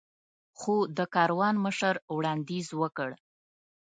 خو 0.59 0.75
د 0.97 0.99
کاروان 1.15 1.55
مشر 1.65 1.95
وړاندیز 2.15 2.67
وکړ. 2.81 3.09